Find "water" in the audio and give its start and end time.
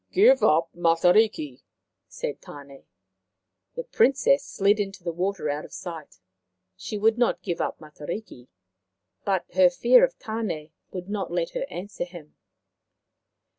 5.11-5.47